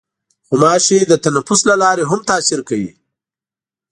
[0.47, 2.91] غوماشې د تنفس له لارې هم تاثیر کوي.